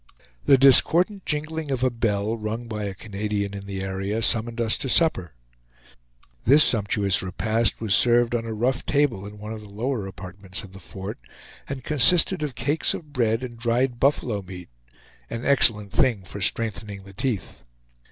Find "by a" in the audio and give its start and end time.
2.67-2.95